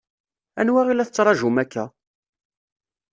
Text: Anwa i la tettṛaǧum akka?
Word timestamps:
Anwa 0.59 0.81
i 0.91 0.93
la 0.95 1.07
tettṛaǧum 1.07 1.57
akka? 1.63 1.85